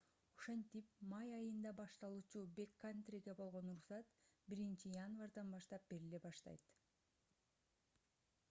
[0.35, 4.09] ошентип май айында башталуучу бэккантриге болгон уруксат
[4.57, 6.73] 1-январдан баштап бериле баштайт